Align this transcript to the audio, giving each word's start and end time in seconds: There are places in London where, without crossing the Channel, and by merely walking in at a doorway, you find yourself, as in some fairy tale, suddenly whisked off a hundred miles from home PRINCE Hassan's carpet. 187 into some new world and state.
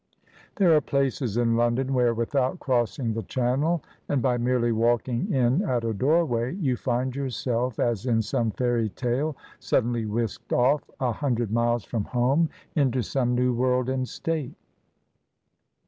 There 0.55 0.75
are 0.75 0.81
places 0.81 1.37
in 1.37 1.55
London 1.55 1.93
where, 1.93 2.15
without 2.15 2.59
crossing 2.59 3.13
the 3.13 3.21
Channel, 3.21 3.83
and 4.09 4.19
by 4.19 4.35
merely 4.39 4.71
walking 4.71 5.31
in 5.31 5.61
at 5.61 5.83
a 5.83 5.93
doorway, 5.93 6.55
you 6.55 6.75
find 6.75 7.15
yourself, 7.15 7.77
as 7.79 8.07
in 8.07 8.23
some 8.23 8.49
fairy 8.49 8.89
tale, 8.89 9.37
suddenly 9.59 10.07
whisked 10.07 10.53
off 10.53 10.89
a 10.99 11.11
hundred 11.11 11.51
miles 11.51 11.83
from 11.85 12.05
home 12.05 12.49
PRINCE 12.73 12.95
Hassan's 12.95 13.13
carpet. 13.13 13.19
187 13.19 13.27
into 13.27 13.35
some 13.35 13.35
new 13.35 13.53
world 13.53 13.89
and 13.89 14.09
state. 14.09 14.55